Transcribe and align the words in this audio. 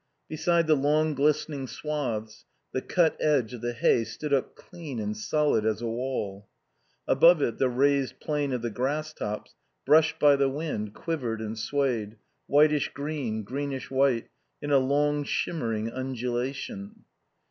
Beside 0.27 0.65
the 0.65 0.73
long 0.75 1.13
glistening 1.13 1.67
swaths 1.67 2.43
the 2.71 2.81
cut 2.81 3.15
edge 3.19 3.53
of 3.53 3.61
the 3.61 3.73
hay 3.73 4.03
stood 4.03 4.33
up 4.33 4.55
clean 4.55 4.97
and 4.99 5.15
solid 5.15 5.63
as 5.63 5.79
a 5.79 5.87
wall. 5.87 6.47
Above 7.07 7.39
it 7.39 7.59
the 7.59 7.69
raised 7.69 8.19
plane 8.19 8.51
of 8.51 8.63
the 8.63 8.71
grass 8.71 9.13
tops, 9.13 9.53
brushed 9.85 10.17
by 10.17 10.35
the 10.35 10.49
wind, 10.49 10.95
quivered 10.95 11.39
and 11.39 11.59
swayed, 11.59 12.17
whitish 12.47 12.89
green, 12.95 13.43
greenish 13.43 13.91
white, 13.91 14.25
in 14.59 14.71
a 14.71 14.79
long 14.79 15.23
shimmering 15.23 15.91
undulation. 15.91 17.03